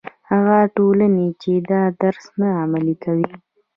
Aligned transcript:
هغه 0.29 0.59
ټولنې 0.75 1.27
چې 1.41 1.51
دا 1.69 1.81
درس 2.01 2.25
نه 2.39 2.47
عملي 2.61 2.95
کوي. 3.03 3.31